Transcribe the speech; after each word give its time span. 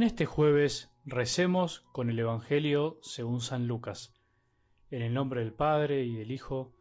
En 0.00 0.06
este 0.06 0.24
jueves 0.24 0.90
recemos 1.04 1.84
con 1.92 2.08
el 2.08 2.18
Evangelio 2.18 2.98
según 3.02 3.42
San 3.42 3.66
Lucas, 3.66 4.14
en 4.90 5.02
el 5.02 5.12
nombre 5.12 5.42
del 5.42 5.52
Padre 5.52 6.04
y 6.04 6.14
del 6.14 6.32
Hijo 6.32 6.72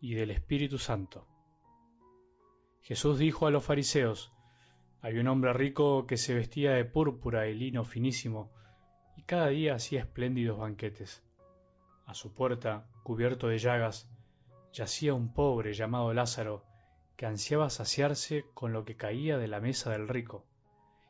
y 0.00 0.14
del 0.14 0.30
Espíritu 0.30 0.78
Santo. 0.78 1.26
Jesús 2.82 3.18
dijo 3.18 3.48
a 3.48 3.50
los 3.50 3.64
fariseos, 3.64 4.32
hay 5.00 5.18
un 5.18 5.26
hombre 5.26 5.52
rico 5.54 6.06
que 6.06 6.16
se 6.16 6.36
vestía 6.36 6.70
de 6.70 6.84
púrpura 6.84 7.48
y 7.48 7.54
lino 7.54 7.82
finísimo, 7.82 8.52
y 9.16 9.24
cada 9.24 9.48
día 9.48 9.74
hacía 9.74 10.02
espléndidos 10.02 10.60
banquetes. 10.60 11.24
A 12.06 12.14
su 12.14 12.32
puerta, 12.32 12.86
cubierto 13.02 13.48
de 13.48 13.58
llagas, 13.58 14.08
yacía 14.72 15.14
un 15.14 15.34
pobre 15.34 15.74
llamado 15.74 16.14
Lázaro, 16.14 16.64
que 17.16 17.26
ansiaba 17.26 17.70
saciarse 17.70 18.44
con 18.54 18.72
lo 18.72 18.84
que 18.84 18.94
caía 18.94 19.36
de 19.36 19.48
la 19.48 19.58
mesa 19.58 19.90
del 19.90 20.06
rico, 20.06 20.46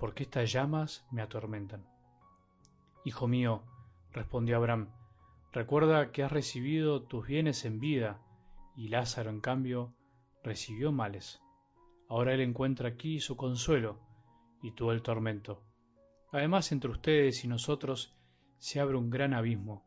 porque 0.00 0.24
estas 0.24 0.50
llamas 0.50 1.06
me 1.10 1.20
atormentan. 1.20 1.86
Hijo 3.04 3.28
mío, 3.28 3.62
respondió 4.12 4.56
Abraham, 4.56 4.88
recuerda 5.52 6.10
que 6.10 6.22
has 6.22 6.32
recibido 6.32 7.02
tus 7.02 7.26
bienes 7.26 7.64
en 7.66 7.78
vida, 7.78 8.18
y 8.74 8.88
Lázaro, 8.88 9.30
en 9.30 9.40
cambio, 9.40 9.92
recibió 10.42 10.90
males. 10.90 11.42
Ahora 12.08 12.32
él 12.32 12.40
encuentra 12.40 12.88
aquí 12.88 13.20
su 13.20 13.36
consuelo, 13.36 14.00
y 14.62 14.72
tú 14.72 14.90
el 14.90 15.02
tormento. 15.02 15.62
Además, 16.32 16.72
entre 16.72 16.90
ustedes 16.90 17.44
y 17.44 17.48
nosotros 17.48 18.16
se 18.56 18.80
abre 18.80 18.96
un 18.96 19.10
gran 19.10 19.34
abismo, 19.34 19.84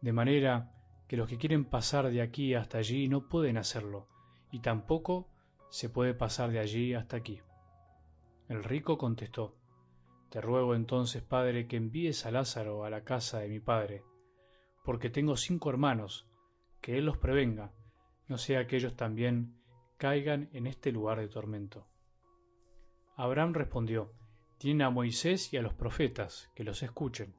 de 0.00 0.12
manera 0.12 0.72
que 1.06 1.18
los 1.18 1.28
que 1.28 1.36
quieren 1.36 1.66
pasar 1.66 2.10
de 2.10 2.22
aquí 2.22 2.54
hasta 2.54 2.78
allí 2.78 3.08
no 3.08 3.28
pueden 3.28 3.58
hacerlo, 3.58 4.08
y 4.50 4.60
tampoco 4.60 5.28
se 5.68 5.90
puede 5.90 6.14
pasar 6.14 6.50
de 6.50 6.60
allí 6.60 6.94
hasta 6.94 7.18
aquí. 7.18 7.40
El 8.50 8.64
rico 8.64 8.98
contestó, 8.98 9.54
Te 10.28 10.40
ruego 10.40 10.74
entonces, 10.74 11.22
Padre, 11.22 11.68
que 11.68 11.76
envíes 11.76 12.26
a 12.26 12.32
Lázaro 12.32 12.84
a 12.84 12.90
la 12.90 13.04
casa 13.04 13.38
de 13.38 13.48
mi 13.48 13.60
padre, 13.60 14.02
porque 14.84 15.08
tengo 15.08 15.36
cinco 15.36 15.70
hermanos, 15.70 16.26
que 16.80 16.98
él 16.98 17.04
los 17.04 17.16
prevenga, 17.16 17.72
no 18.26 18.38
sea 18.38 18.66
que 18.66 18.74
ellos 18.74 18.96
también 18.96 19.54
caigan 19.98 20.48
en 20.52 20.66
este 20.66 20.90
lugar 20.90 21.20
de 21.20 21.28
tormento. 21.28 21.86
Abraham 23.14 23.54
respondió, 23.54 24.10
Tienen 24.58 24.82
a 24.82 24.90
Moisés 24.90 25.54
y 25.54 25.56
a 25.56 25.62
los 25.62 25.74
profetas, 25.74 26.50
que 26.56 26.64
los 26.64 26.82
escuchen. 26.82 27.36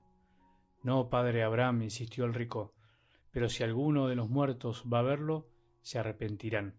No, 0.82 1.10
padre 1.10 1.44
Abraham, 1.44 1.82
insistió 1.82 2.24
el 2.24 2.34
rico, 2.34 2.74
pero 3.32 3.50
si 3.50 3.64
alguno 3.64 4.08
de 4.08 4.16
los 4.16 4.30
muertos 4.30 4.86
va 4.86 5.00
a 5.00 5.04
verlo, 5.04 5.50
se 5.82 6.00
arrepentirán. 6.00 6.78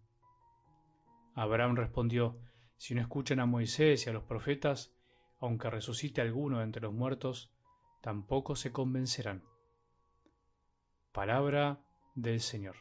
Abraham 1.34 1.76
respondió, 1.76 2.38
si 2.82 2.96
no 2.96 3.00
escuchan 3.00 3.38
a 3.38 3.46
Moisés 3.46 4.04
y 4.04 4.10
a 4.10 4.12
los 4.12 4.24
profetas, 4.24 4.92
aunque 5.38 5.70
resucite 5.70 6.20
alguno 6.20 6.62
entre 6.62 6.82
los 6.82 6.92
muertos, 6.92 7.48
tampoco 8.00 8.56
se 8.56 8.72
convencerán. 8.72 9.44
Palabra 11.12 11.78
del 12.16 12.40
Señor. 12.40 12.74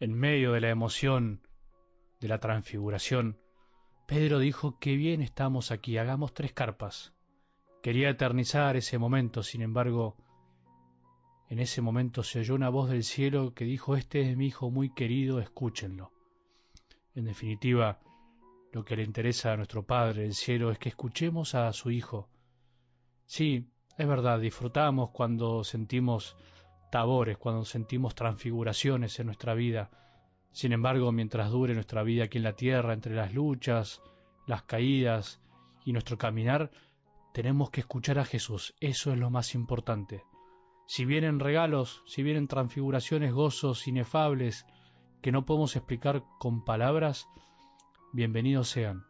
en 0.00 0.14
medio 0.14 0.52
de 0.52 0.60
la 0.60 0.68
emoción 0.68 1.46
de 2.20 2.28
la 2.28 2.40
transfiguración, 2.40 3.39
Pedro 4.10 4.40
dijo, 4.40 4.76
qué 4.80 4.96
bien 4.96 5.22
estamos 5.22 5.70
aquí, 5.70 5.96
hagamos 5.96 6.34
tres 6.34 6.52
carpas. 6.52 7.14
Quería 7.80 8.10
eternizar 8.10 8.76
ese 8.76 8.98
momento, 8.98 9.44
sin 9.44 9.62
embargo, 9.62 10.16
en 11.48 11.60
ese 11.60 11.80
momento 11.80 12.24
se 12.24 12.40
oyó 12.40 12.56
una 12.56 12.70
voz 12.70 12.90
del 12.90 13.04
cielo 13.04 13.54
que 13.54 13.64
dijo, 13.64 13.94
este 13.94 14.28
es 14.28 14.36
mi 14.36 14.46
hijo 14.46 14.68
muy 14.68 14.92
querido, 14.92 15.38
escúchenlo. 15.38 16.10
En 17.14 17.24
definitiva, 17.24 18.00
lo 18.72 18.84
que 18.84 18.96
le 18.96 19.04
interesa 19.04 19.52
a 19.52 19.56
nuestro 19.56 19.86
Padre 19.86 20.22
del 20.22 20.34
cielo 20.34 20.72
es 20.72 20.80
que 20.80 20.88
escuchemos 20.88 21.54
a 21.54 21.72
su 21.72 21.92
Hijo. 21.92 22.28
Sí, 23.26 23.70
es 23.96 24.08
verdad, 24.08 24.40
disfrutamos 24.40 25.10
cuando 25.10 25.62
sentimos 25.62 26.36
tabores, 26.90 27.38
cuando 27.38 27.64
sentimos 27.64 28.16
transfiguraciones 28.16 29.20
en 29.20 29.26
nuestra 29.26 29.54
vida. 29.54 29.88
Sin 30.52 30.72
embargo, 30.72 31.12
mientras 31.12 31.50
dure 31.50 31.74
nuestra 31.74 32.02
vida 32.02 32.24
aquí 32.24 32.38
en 32.38 32.44
la 32.44 32.56
tierra, 32.56 32.92
entre 32.92 33.14
las 33.14 33.32
luchas, 33.32 34.02
las 34.46 34.62
caídas 34.64 35.40
y 35.84 35.92
nuestro 35.92 36.18
caminar, 36.18 36.70
tenemos 37.32 37.70
que 37.70 37.80
escuchar 37.80 38.18
a 38.18 38.24
Jesús. 38.24 38.74
Eso 38.80 39.12
es 39.12 39.18
lo 39.18 39.30
más 39.30 39.54
importante. 39.54 40.24
Si 40.86 41.04
vienen 41.04 41.38
regalos, 41.38 42.02
si 42.06 42.22
vienen 42.22 42.48
transfiguraciones, 42.48 43.32
gozos 43.32 43.86
inefables 43.86 44.66
que 45.22 45.30
no 45.30 45.46
podemos 45.46 45.76
explicar 45.76 46.24
con 46.38 46.64
palabras, 46.64 47.28
bienvenidos 48.12 48.68
sean. 48.68 49.04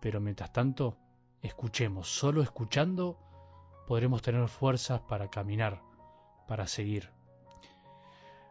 Pero 0.00 0.20
mientras 0.20 0.52
tanto, 0.52 0.96
escuchemos. 1.42 2.08
Solo 2.08 2.42
escuchando 2.42 3.18
podremos 3.88 4.22
tener 4.22 4.46
fuerzas 4.48 5.00
para 5.00 5.28
caminar 5.28 5.82
para 6.46 6.66
seguir. 6.66 7.10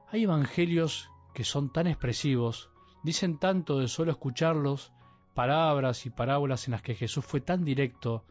Hay 0.09 0.23
evangelios 0.23 1.09
que 1.33 1.43
son 1.43 1.71
tan 1.71 1.87
expresivos, 1.87 2.69
dicen 3.03 3.37
tanto 3.37 3.79
de 3.79 3.87
solo 3.87 4.11
escucharlos, 4.11 4.93
palabras 5.33 6.05
y 6.05 6.09
parábolas 6.09 6.67
en 6.67 6.73
las 6.73 6.81
que 6.81 6.95
Jesús 6.95 7.25
fue 7.25 7.41
tan 7.41 7.63
directo, 7.63 8.25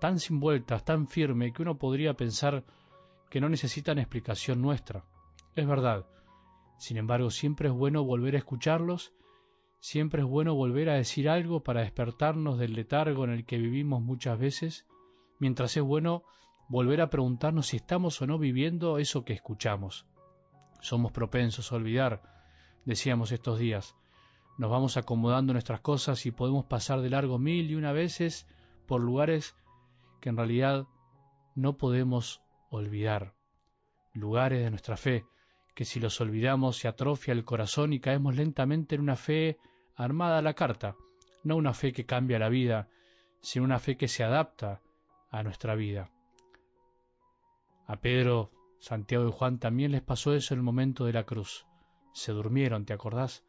tan 0.00 0.18
sin 0.18 0.40
vueltas, 0.40 0.84
tan 0.84 1.06
firme, 1.06 1.52
que 1.52 1.62
uno 1.62 1.78
podría 1.78 2.14
pensar 2.14 2.64
que 3.30 3.40
no 3.40 3.48
necesitan 3.48 3.98
explicación 3.98 4.60
nuestra. 4.60 5.04
Es 5.54 5.66
verdad. 5.66 6.06
Sin 6.78 6.96
embargo, 6.96 7.30
siempre 7.30 7.68
es 7.68 7.74
bueno 7.74 8.04
volver 8.04 8.34
a 8.34 8.38
escucharlos, 8.38 9.12
siempre 9.78 10.22
es 10.22 10.28
bueno 10.28 10.54
volver 10.54 10.90
a 10.90 10.94
decir 10.94 11.28
algo 11.28 11.62
para 11.62 11.80
despertarnos 11.80 12.58
del 12.58 12.74
letargo 12.74 13.24
en 13.24 13.30
el 13.30 13.46
que 13.46 13.58
vivimos 13.58 14.02
muchas 14.02 14.38
veces, 14.38 14.86
mientras 15.38 15.76
es 15.76 15.82
bueno 15.82 16.24
volver 16.68 17.00
a 17.00 17.10
preguntarnos 17.10 17.68
si 17.68 17.76
estamos 17.76 18.20
o 18.20 18.26
no 18.26 18.38
viviendo 18.38 18.98
eso 18.98 19.24
que 19.24 19.32
escuchamos. 19.32 20.06
Somos 20.80 21.12
propensos 21.12 21.72
a 21.72 21.76
olvidar, 21.76 22.35
decíamos 22.86 23.32
estos 23.32 23.58
días. 23.58 23.94
Nos 24.56 24.70
vamos 24.70 24.96
acomodando 24.96 25.52
nuestras 25.52 25.80
cosas 25.80 26.24
y 26.24 26.30
podemos 26.30 26.64
pasar 26.64 27.02
de 27.02 27.10
largo 27.10 27.38
mil 27.38 27.70
y 27.70 27.74
una 27.74 27.92
veces 27.92 28.46
por 28.86 29.02
lugares 29.02 29.54
que 30.20 30.30
en 30.30 30.38
realidad 30.38 30.86
no 31.54 31.76
podemos 31.76 32.42
olvidar. 32.70 33.34
Lugares 34.14 34.64
de 34.64 34.70
nuestra 34.70 34.96
fe, 34.96 35.26
que 35.74 35.84
si 35.84 36.00
los 36.00 36.20
olvidamos 36.22 36.78
se 36.78 36.88
atrofia 36.88 37.32
el 37.32 37.44
corazón 37.44 37.92
y 37.92 38.00
caemos 38.00 38.34
lentamente 38.34 38.94
en 38.94 39.02
una 39.02 39.16
fe 39.16 39.58
armada 39.94 40.38
a 40.38 40.42
la 40.42 40.54
carta, 40.54 40.96
no 41.44 41.56
una 41.56 41.74
fe 41.74 41.92
que 41.92 42.06
cambia 42.06 42.38
la 42.38 42.48
vida, 42.48 42.88
sino 43.42 43.64
una 43.64 43.78
fe 43.78 43.96
que 43.96 44.08
se 44.08 44.24
adapta 44.24 44.80
a 45.30 45.42
nuestra 45.42 45.74
vida. 45.74 46.10
A 47.86 47.96
Pedro, 47.96 48.50
Santiago 48.78 49.28
y 49.28 49.32
Juan 49.32 49.58
también 49.58 49.92
les 49.92 50.02
pasó 50.02 50.34
eso 50.34 50.54
en 50.54 50.60
el 50.60 50.64
momento 50.64 51.04
de 51.04 51.12
la 51.12 51.24
cruz. 51.24 51.66
Se 52.16 52.32
durmieron, 52.32 52.86
¿te 52.86 52.94
acordás? 52.94 53.44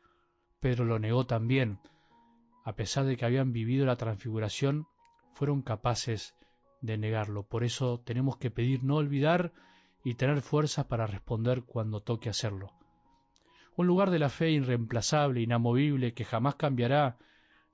Pedro 0.60 0.84
lo 0.84 1.00
negó 1.00 1.26
también. 1.26 1.80
A 2.66 2.76
pesar 2.76 3.06
de 3.06 3.16
que 3.16 3.24
habían 3.24 3.54
vivido 3.54 3.86
la 3.86 3.96
transfiguración, 3.96 4.88
fueron 5.32 5.62
capaces 5.62 6.36
de 6.82 6.98
negarlo. 6.98 7.44
Por 7.44 7.64
eso 7.64 8.02
tenemos 8.02 8.36
que 8.36 8.52
pedir 8.52 8.84
no 8.84 8.98
olvidar 8.98 9.54
y 10.04 10.16
tener 10.16 10.42
fuerzas 10.42 10.86
para 10.86 11.08
responder 11.08 11.64
cuando 11.64 12.02
toque 12.02 12.28
hacerlo. 12.28 12.74
Un 13.78 13.88
lugar 13.88 14.10
de 14.12 14.20
la 14.20 14.28
fe 14.28 14.52
irreemplazable, 14.52 15.40
inamovible, 15.40 16.14
que 16.14 16.26
jamás 16.26 16.56
cambiará, 16.56 17.18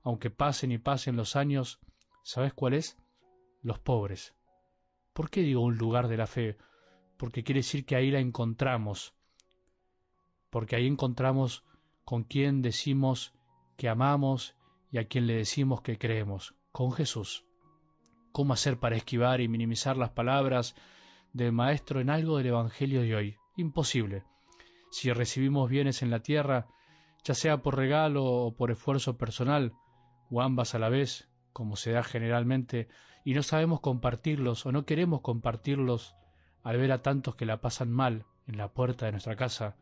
aunque 0.04 0.30
pasen 0.30 0.70
y 0.70 0.78
pasen 0.78 1.16
los 1.16 1.34
años, 1.34 1.80
¿sabes 2.22 2.54
cuál 2.54 2.74
es? 2.74 2.96
Los 3.62 3.80
pobres. 3.80 4.36
¿Por 5.12 5.28
qué 5.28 5.40
digo 5.40 5.60
un 5.62 5.76
lugar 5.76 6.06
de 6.06 6.18
la 6.18 6.28
fe? 6.28 6.56
Porque 7.16 7.42
quiere 7.42 7.58
decir 7.58 7.84
que 7.84 7.96
ahí 7.96 8.12
la 8.12 8.20
encontramos, 8.20 9.12
porque 10.54 10.76
ahí 10.76 10.86
encontramos 10.86 11.64
con 12.04 12.22
quien 12.22 12.62
decimos 12.62 13.34
que 13.76 13.88
amamos 13.88 14.54
y 14.92 14.98
a 14.98 15.08
quien 15.08 15.26
le 15.26 15.34
decimos 15.34 15.80
que 15.80 15.98
creemos, 15.98 16.54
con 16.70 16.92
Jesús. 16.92 17.44
¿Cómo 18.30 18.52
hacer 18.52 18.78
para 18.78 18.94
esquivar 18.94 19.40
y 19.40 19.48
minimizar 19.48 19.96
las 19.96 20.10
palabras 20.10 20.76
del 21.32 21.50
Maestro 21.50 22.00
en 22.00 22.08
algo 22.08 22.38
del 22.38 22.46
Evangelio 22.46 23.02
de 23.02 23.16
hoy. 23.16 23.36
Imposible. 23.56 24.22
Si 24.92 25.12
recibimos 25.12 25.68
bienes 25.68 26.02
en 26.02 26.10
la 26.12 26.20
tierra, 26.20 26.68
ya 27.24 27.34
sea 27.34 27.60
por 27.60 27.76
regalo 27.76 28.24
o 28.24 28.54
por 28.54 28.70
esfuerzo 28.70 29.18
personal, 29.18 29.72
o 30.30 30.40
ambas 30.40 30.76
a 30.76 30.78
la 30.78 30.88
vez, 30.88 31.28
como 31.52 31.74
se 31.74 31.90
da 31.90 32.04
generalmente, 32.04 32.86
y 33.24 33.34
no 33.34 33.42
sabemos 33.42 33.80
compartirlos 33.80 34.66
o 34.66 34.70
no 34.70 34.84
queremos 34.84 35.20
compartirlos 35.20 36.14
al 36.62 36.76
ver 36.76 36.92
a 36.92 37.02
tantos 37.02 37.34
que 37.34 37.44
la 37.44 37.60
pasan 37.60 37.90
mal 37.90 38.24
en 38.46 38.56
la 38.56 38.68
puerta 38.68 39.06
de 39.06 39.10
nuestra 39.10 39.34
casa, 39.34 39.74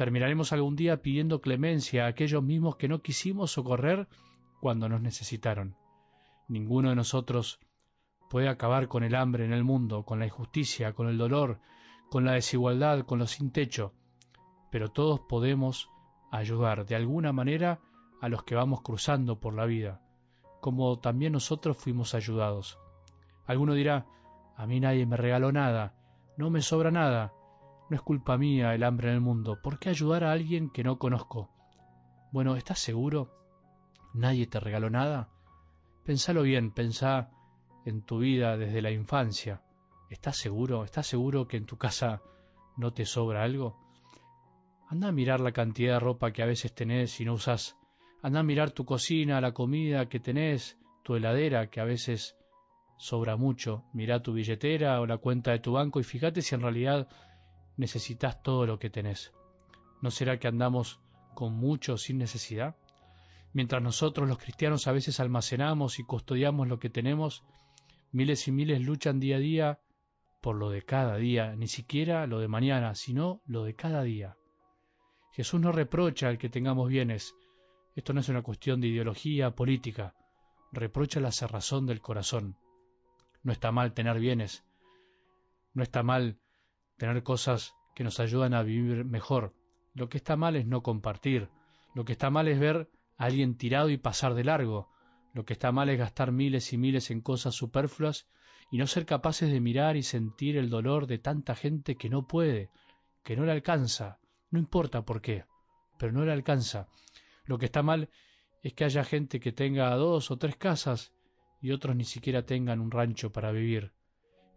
terminaremos 0.00 0.54
algún 0.54 0.76
día 0.76 1.02
pidiendo 1.02 1.42
clemencia 1.42 2.06
a 2.06 2.08
aquellos 2.08 2.42
mismos 2.42 2.76
que 2.76 2.88
no 2.88 3.02
quisimos 3.02 3.50
socorrer 3.50 4.08
cuando 4.58 4.88
nos 4.88 5.02
necesitaron. 5.02 5.76
Ninguno 6.48 6.88
de 6.88 6.96
nosotros 6.96 7.60
puede 8.30 8.48
acabar 8.48 8.88
con 8.88 9.04
el 9.04 9.14
hambre 9.14 9.44
en 9.44 9.52
el 9.52 9.62
mundo, 9.62 10.06
con 10.06 10.18
la 10.18 10.24
injusticia, 10.24 10.94
con 10.94 11.06
el 11.08 11.18
dolor, 11.18 11.60
con 12.08 12.24
la 12.24 12.32
desigualdad, 12.32 13.04
con 13.04 13.18
los 13.18 13.32
sin 13.32 13.52
techo, 13.52 13.92
pero 14.70 14.88
todos 14.88 15.20
podemos 15.20 15.90
ayudar 16.32 16.86
de 16.86 16.96
alguna 16.96 17.34
manera 17.34 17.80
a 18.22 18.30
los 18.30 18.42
que 18.44 18.54
vamos 18.54 18.80
cruzando 18.80 19.38
por 19.38 19.52
la 19.52 19.66
vida, 19.66 20.00
como 20.62 20.98
también 20.98 21.34
nosotros 21.34 21.76
fuimos 21.76 22.14
ayudados. 22.14 22.78
Alguno 23.44 23.74
dirá, 23.74 24.06
a 24.56 24.66
mí 24.66 24.80
nadie 24.80 25.04
me 25.04 25.18
regaló 25.18 25.52
nada, 25.52 25.94
no 26.38 26.48
me 26.48 26.62
sobra 26.62 26.90
nada, 26.90 27.34
no 27.90 27.96
es 27.96 28.02
culpa 28.02 28.38
mía 28.38 28.72
el 28.72 28.84
hambre 28.84 29.08
en 29.08 29.14
el 29.14 29.20
mundo, 29.20 29.60
¿por 29.60 29.80
qué 29.80 29.88
ayudar 29.88 30.22
a 30.22 30.30
alguien 30.30 30.70
que 30.70 30.84
no 30.84 30.98
conozco? 30.98 31.50
Bueno, 32.30 32.54
¿estás 32.54 32.78
seguro? 32.78 33.32
¿Nadie 34.14 34.46
te 34.46 34.60
regaló 34.60 34.90
nada? 34.90 35.28
Pensalo 36.04 36.42
bien, 36.42 36.70
pensá 36.70 37.30
en 37.84 38.02
tu 38.02 38.20
vida 38.20 38.56
desde 38.56 38.80
la 38.80 38.92
infancia. 38.92 39.62
¿Estás 40.08 40.36
seguro? 40.36 40.84
¿Estás 40.84 41.08
seguro 41.08 41.48
que 41.48 41.56
en 41.56 41.66
tu 41.66 41.78
casa 41.78 42.22
no 42.76 42.92
te 42.92 43.04
sobra 43.04 43.42
algo? 43.42 43.76
Anda 44.88 45.08
a 45.08 45.12
mirar 45.12 45.40
la 45.40 45.52
cantidad 45.52 45.94
de 45.94 46.00
ropa 46.00 46.32
que 46.32 46.44
a 46.44 46.46
veces 46.46 46.72
tenés 46.72 47.20
y 47.20 47.24
no 47.24 47.34
usas. 47.34 47.76
Anda 48.22 48.40
a 48.40 48.44
mirar 48.44 48.70
tu 48.70 48.84
cocina, 48.84 49.40
la 49.40 49.52
comida 49.52 50.08
que 50.08 50.20
tenés, 50.20 50.78
tu 51.02 51.16
heladera 51.16 51.70
que 51.70 51.80
a 51.80 51.84
veces 51.84 52.36
sobra 52.98 53.36
mucho. 53.36 53.84
Mira 53.92 54.22
tu 54.22 54.32
billetera 54.32 55.00
o 55.00 55.06
la 55.06 55.18
cuenta 55.18 55.50
de 55.50 55.58
tu 55.58 55.72
banco 55.72 55.98
y 55.98 56.04
fíjate 56.04 56.40
si 56.42 56.54
en 56.54 56.60
realidad 56.60 57.08
necesitas 57.80 58.42
todo 58.42 58.66
lo 58.66 58.78
que 58.78 58.90
tenés. 58.90 59.32
¿No 60.00 60.10
será 60.10 60.38
que 60.38 60.46
andamos 60.48 61.00
con 61.34 61.54
mucho 61.54 61.96
sin 61.96 62.18
necesidad? 62.18 62.76
Mientras 63.52 63.82
nosotros 63.82 64.28
los 64.28 64.38
cristianos 64.38 64.86
a 64.86 64.92
veces 64.92 65.18
almacenamos 65.18 65.98
y 65.98 66.04
custodiamos 66.04 66.68
lo 66.68 66.78
que 66.78 66.90
tenemos, 66.90 67.42
miles 68.12 68.46
y 68.46 68.52
miles 68.52 68.80
luchan 68.80 69.18
día 69.18 69.36
a 69.36 69.40
día 69.40 69.80
por 70.40 70.56
lo 70.56 70.70
de 70.70 70.82
cada 70.82 71.16
día, 71.16 71.54
ni 71.56 71.66
siquiera 71.66 72.26
lo 72.26 72.38
de 72.38 72.48
mañana, 72.48 72.94
sino 72.94 73.42
lo 73.44 73.64
de 73.64 73.74
cada 73.74 74.02
día. 74.02 74.36
Jesús 75.32 75.60
no 75.60 75.72
reprocha 75.72 76.30
el 76.30 76.38
que 76.38 76.48
tengamos 76.48 76.88
bienes. 76.88 77.34
Esto 77.94 78.12
no 78.12 78.20
es 78.20 78.28
una 78.28 78.42
cuestión 78.42 78.80
de 78.80 78.88
ideología 78.88 79.50
política. 79.54 80.14
Reprocha 80.72 81.20
la 81.20 81.32
cerrazón 81.32 81.86
del 81.86 82.00
corazón. 82.00 82.56
No 83.42 83.52
está 83.52 83.72
mal 83.72 83.92
tener 83.92 84.18
bienes. 84.18 84.64
No 85.74 85.82
está 85.82 86.02
mal 86.02 86.38
tener 87.00 87.22
cosas 87.22 87.74
que 87.94 88.04
nos 88.04 88.20
ayudan 88.20 88.52
a 88.52 88.62
vivir 88.62 89.06
mejor. 89.06 89.54
Lo 89.94 90.10
que 90.10 90.18
está 90.18 90.36
mal 90.36 90.54
es 90.54 90.66
no 90.66 90.82
compartir. 90.82 91.48
Lo 91.94 92.04
que 92.04 92.12
está 92.12 92.28
mal 92.28 92.46
es 92.46 92.60
ver 92.60 92.90
alguien 93.16 93.56
tirado 93.56 93.88
y 93.88 93.96
pasar 93.96 94.34
de 94.34 94.44
largo. 94.44 94.90
Lo 95.32 95.46
que 95.46 95.54
está 95.54 95.72
mal 95.72 95.88
es 95.88 95.98
gastar 95.98 96.30
miles 96.30 96.74
y 96.74 96.76
miles 96.76 97.10
en 97.10 97.22
cosas 97.22 97.54
superfluas 97.54 98.28
y 98.70 98.76
no 98.76 98.86
ser 98.86 99.06
capaces 99.06 99.50
de 99.50 99.60
mirar 99.60 99.96
y 99.96 100.02
sentir 100.02 100.58
el 100.58 100.68
dolor 100.68 101.06
de 101.06 101.16
tanta 101.16 101.54
gente 101.54 101.96
que 101.96 102.10
no 102.10 102.26
puede, 102.26 102.68
que 103.24 103.34
no 103.34 103.46
le 103.46 103.52
alcanza, 103.52 104.18
no 104.50 104.58
importa 104.58 105.06
por 105.06 105.22
qué, 105.22 105.46
pero 105.98 106.12
no 106.12 106.26
le 106.26 106.32
alcanza. 106.32 106.86
Lo 107.46 107.56
que 107.56 107.64
está 107.64 107.82
mal 107.82 108.10
es 108.62 108.74
que 108.74 108.84
haya 108.84 109.04
gente 109.04 109.40
que 109.40 109.52
tenga 109.52 109.94
dos 109.94 110.30
o 110.30 110.36
tres 110.36 110.56
casas 110.56 111.14
y 111.62 111.70
otros 111.70 111.96
ni 111.96 112.04
siquiera 112.04 112.44
tengan 112.44 112.78
un 112.78 112.90
rancho 112.90 113.32
para 113.32 113.52
vivir. 113.52 113.94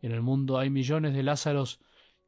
En 0.02 0.12
el 0.12 0.22
mundo 0.22 0.60
hay 0.60 0.70
millones 0.70 1.14
de 1.14 1.24
Lázaros 1.24 1.80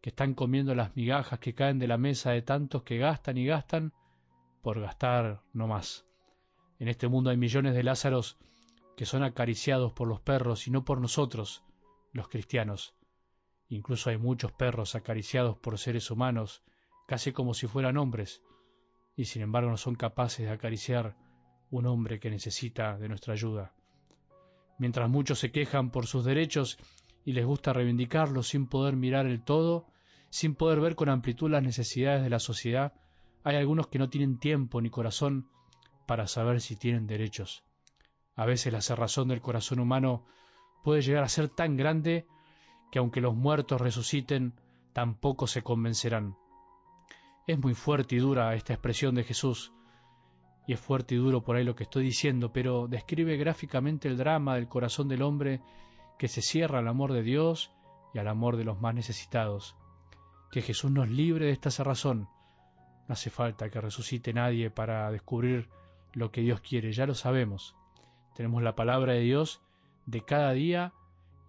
que 0.05 0.09
están 0.09 0.35
comiendo 0.35 0.75
las 0.75 0.95
migajas 0.95 1.39
que 1.39 1.55
caen 1.55 1.79
de 1.79 1.87
la 1.87 1.97
mesa 1.97 2.29
de 2.29 2.43
tantos 2.43 2.83
que 2.83 2.99
gastan 2.99 3.39
y 3.39 3.47
gastan 3.47 3.91
por 4.61 4.79
gastar 4.79 5.41
no 5.51 5.65
más. 5.65 6.05
En 6.77 6.89
este 6.89 7.07
mundo 7.07 7.31
hay 7.31 7.37
millones 7.37 7.73
de 7.73 7.81
Lázaros 7.81 8.37
que 8.95 9.07
son 9.07 9.23
acariciados 9.23 9.93
por 9.93 10.07
los 10.07 10.21
perros 10.21 10.67
y 10.67 10.69
no 10.69 10.85
por 10.85 11.01
nosotros, 11.01 11.63
los 12.11 12.27
cristianos. 12.27 12.93
Incluso 13.67 14.11
hay 14.11 14.19
muchos 14.19 14.51
perros 14.51 14.93
acariciados 14.93 15.57
por 15.57 15.79
seres 15.79 16.11
humanos, 16.11 16.61
casi 17.07 17.31
como 17.31 17.55
si 17.55 17.65
fueran 17.65 17.97
hombres, 17.97 18.43
y 19.15 19.25
sin 19.25 19.41
embargo 19.41 19.71
no 19.71 19.77
son 19.77 19.95
capaces 19.95 20.45
de 20.45 20.51
acariciar 20.51 21.17
un 21.71 21.87
hombre 21.87 22.19
que 22.19 22.29
necesita 22.29 22.95
de 22.99 23.09
nuestra 23.09 23.33
ayuda. 23.33 23.73
Mientras 24.77 25.09
muchos 25.09 25.39
se 25.39 25.51
quejan 25.51 25.89
por 25.89 26.05
sus 26.05 26.23
derechos 26.23 26.77
y 27.23 27.33
les 27.33 27.43
gusta 27.43 27.73
reivindicarlos 27.73 28.49
sin 28.49 28.67
poder 28.67 28.95
mirar 28.95 29.25
el 29.25 29.43
todo, 29.43 29.87
sin 30.35 30.53
poder 30.53 30.81
ver 30.81 30.95
con 30.95 31.07
amplitud 31.07 31.49
las 31.49 31.63
necesidades 31.63 32.21
de 32.21 32.29
la 32.29 32.39
sociedad, 32.39 32.91
hay 33.45 33.55
algunos 33.55 33.87
que 33.87 33.99
no 33.99 34.09
tienen 34.09 34.37
tiempo 34.37 34.81
ni 34.81 34.89
corazón 34.89 35.47
para 36.05 36.27
saber 36.27 36.59
si 36.59 36.75
tienen 36.75 37.07
derechos. 37.07 37.63
A 38.35 38.45
veces 38.45 38.73
la 38.73 38.81
cerrazón 38.81 39.29
del 39.29 39.39
corazón 39.39 39.79
humano 39.79 40.25
puede 40.83 41.01
llegar 41.01 41.23
a 41.23 41.29
ser 41.29 41.47
tan 41.47 41.77
grande 41.77 42.27
que 42.91 42.99
aunque 42.99 43.21
los 43.21 43.33
muertos 43.33 43.79
resuciten, 43.79 44.59
tampoco 44.91 45.47
se 45.47 45.61
convencerán. 45.61 46.35
Es 47.47 47.57
muy 47.57 47.73
fuerte 47.73 48.17
y 48.17 48.19
dura 48.19 48.53
esta 48.55 48.73
expresión 48.73 49.15
de 49.15 49.23
Jesús, 49.23 49.71
y 50.67 50.73
es 50.73 50.81
fuerte 50.81 51.15
y 51.15 51.17
duro 51.17 51.45
por 51.45 51.55
ahí 51.55 51.63
lo 51.63 51.77
que 51.77 51.83
estoy 51.83 52.03
diciendo, 52.03 52.51
pero 52.51 52.89
describe 52.89 53.37
gráficamente 53.37 54.09
el 54.09 54.17
drama 54.17 54.55
del 54.55 54.67
corazón 54.67 55.07
del 55.07 55.21
hombre 55.21 55.61
que 56.19 56.27
se 56.27 56.41
cierra 56.41 56.79
al 56.79 56.89
amor 56.89 57.13
de 57.13 57.23
Dios 57.23 57.71
y 58.13 58.19
al 58.19 58.27
amor 58.27 58.57
de 58.57 58.65
los 58.65 58.81
más 58.81 58.93
necesitados. 58.93 59.77
Que 60.55 60.61
Jesús 60.61 60.89
nos 60.89 61.09
libre 61.09 61.47
de 61.47 61.51
esta 61.51 61.69
cerrazón. 61.69 62.29
No 63.09 63.13
hace 63.13 63.29
falta 63.29 63.69
que 63.69 63.81
resucite 63.81 64.31
nadie 64.31 64.71
para 64.71 65.11
descubrir 65.11 65.67
lo 66.13 66.31
que 66.31 66.39
Dios 66.39 66.61
quiere, 66.61 66.93
ya 66.93 67.05
lo 67.05 67.13
sabemos. 67.13 67.75
Tenemos 68.35 68.63
la 68.63 68.73
palabra 68.73 69.11
de 69.11 69.19
Dios 69.19 69.61
de 70.05 70.23
cada 70.23 70.53
día 70.53 70.93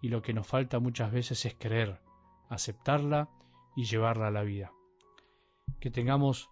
y 0.02 0.08
lo 0.08 0.22
que 0.22 0.32
nos 0.32 0.48
falta 0.48 0.80
muchas 0.80 1.12
veces 1.12 1.44
es 1.46 1.54
creer, 1.54 2.00
aceptarla 2.48 3.30
y 3.76 3.84
llevarla 3.84 4.26
a 4.26 4.32
la 4.32 4.42
vida. 4.42 4.72
Que 5.78 5.92
tengamos 5.92 6.50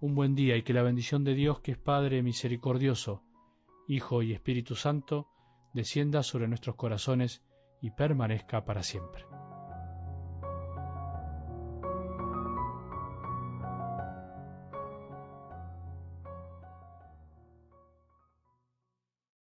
un 0.00 0.14
buen 0.14 0.36
día 0.36 0.56
y 0.56 0.62
que 0.62 0.74
la 0.74 0.84
bendición 0.84 1.24
de 1.24 1.34
Dios, 1.34 1.58
que 1.58 1.72
es 1.72 1.78
Padre 1.78 2.22
misericordioso, 2.22 3.24
Hijo 3.88 4.22
y 4.22 4.32
Espíritu 4.32 4.76
Santo, 4.76 5.26
descienda 5.74 6.22
sobre 6.22 6.46
nuestros 6.46 6.76
corazones 6.76 7.42
y 7.80 7.90
permanezca 7.90 8.64
para 8.64 8.84
siempre. 8.84 9.24